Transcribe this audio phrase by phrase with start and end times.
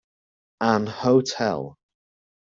[0.61, 1.77] An hotel.